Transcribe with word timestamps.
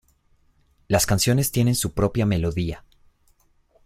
Las 0.87 1.05
canciones 1.05 1.51
tienen 1.51 1.75
su 1.75 1.93
propia 1.93 2.25
melodía. 2.25 2.83